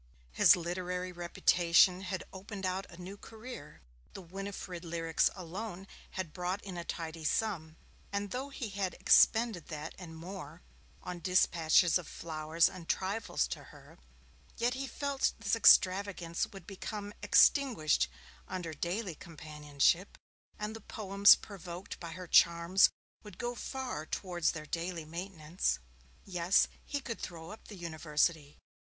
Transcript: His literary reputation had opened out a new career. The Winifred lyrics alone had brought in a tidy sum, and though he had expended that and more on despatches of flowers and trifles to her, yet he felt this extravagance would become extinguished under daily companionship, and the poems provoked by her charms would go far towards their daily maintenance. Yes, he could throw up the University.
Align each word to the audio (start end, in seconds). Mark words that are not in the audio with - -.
His 0.31 0.55
literary 0.55 1.11
reputation 1.11 2.01
had 2.01 2.23
opened 2.33 2.65
out 2.65 2.89
a 2.89 2.97
new 2.99 3.17
career. 3.17 3.81
The 4.15 4.21
Winifred 4.23 4.83
lyrics 4.83 5.29
alone 5.35 5.85
had 6.17 6.33
brought 6.33 6.59
in 6.63 6.75
a 6.75 6.83
tidy 6.83 7.23
sum, 7.23 7.75
and 8.11 8.31
though 8.31 8.49
he 8.49 8.69
had 8.69 8.95
expended 8.95 9.67
that 9.67 9.93
and 9.99 10.15
more 10.17 10.63
on 11.03 11.19
despatches 11.19 11.99
of 11.99 12.07
flowers 12.07 12.67
and 12.67 12.89
trifles 12.89 13.45
to 13.49 13.65
her, 13.65 13.99
yet 14.57 14.73
he 14.73 14.87
felt 14.87 15.33
this 15.39 15.55
extravagance 15.55 16.47
would 16.51 16.65
become 16.65 17.13
extinguished 17.21 18.07
under 18.47 18.73
daily 18.73 19.13
companionship, 19.13 20.17
and 20.57 20.75
the 20.75 20.81
poems 20.81 21.35
provoked 21.35 21.99
by 21.99 22.13
her 22.13 22.25
charms 22.25 22.89
would 23.21 23.37
go 23.37 23.53
far 23.53 24.07
towards 24.07 24.53
their 24.53 24.65
daily 24.65 25.05
maintenance. 25.05 25.77
Yes, 26.25 26.67
he 26.83 27.01
could 27.01 27.19
throw 27.19 27.51
up 27.51 27.67
the 27.67 27.75
University. 27.77 28.57